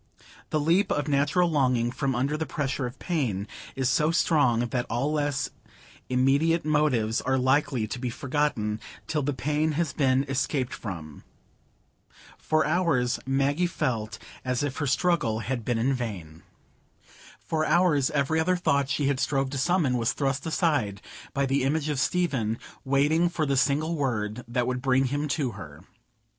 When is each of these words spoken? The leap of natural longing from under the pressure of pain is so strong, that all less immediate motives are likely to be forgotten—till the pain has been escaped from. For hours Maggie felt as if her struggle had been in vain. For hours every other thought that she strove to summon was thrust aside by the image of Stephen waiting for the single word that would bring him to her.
The 0.49 0.59
leap 0.59 0.91
of 0.91 1.07
natural 1.07 1.47
longing 1.47 1.91
from 1.91 2.15
under 2.15 2.35
the 2.35 2.47
pressure 2.47 2.87
of 2.87 2.97
pain 2.97 3.47
is 3.75 3.87
so 3.87 4.09
strong, 4.09 4.61
that 4.69 4.87
all 4.89 5.13
less 5.13 5.51
immediate 6.09 6.65
motives 6.65 7.21
are 7.21 7.37
likely 7.37 7.85
to 7.85 7.99
be 7.99 8.09
forgotten—till 8.09 9.21
the 9.21 9.31
pain 9.35 9.73
has 9.73 9.93
been 9.93 10.23
escaped 10.27 10.73
from. 10.73 11.23
For 12.39 12.65
hours 12.65 13.19
Maggie 13.27 13.67
felt 13.67 14.17
as 14.43 14.63
if 14.63 14.77
her 14.77 14.87
struggle 14.87 15.41
had 15.41 15.63
been 15.63 15.77
in 15.77 15.93
vain. 15.93 16.41
For 17.37 17.63
hours 17.63 18.09
every 18.09 18.39
other 18.39 18.55
thought 18.55 18.87
that 18.87 18.93
she 18.93 19.15
strove 19.17 19.51
to 19.51 19.59
summon 19.59 19.99
was 19.99 20.13
thrust 20.13 20.47
aside 20.47 21.03
by 21.31 21.45
the 21.45 21.61
image 21.61 21.89
of 21.89 21.99
Stephen 21.99 22.57
waiting 22.83 23.29
for 23.29 23.45
the 23.45 23.55
single 23.55 23.95
word 23.95 24.43
that 24.47 24.65
would 24.65 24.81
bring 24.81 25.05
him 25.13 25.27
to 25.27 25.51
her. 25.51 25.83